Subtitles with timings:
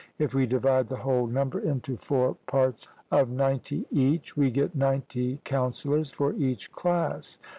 [0.17, 5.39] If we divide the whole number into four parts of ninety each, we get ninety
[5.43, 7.37] counsellors for each class.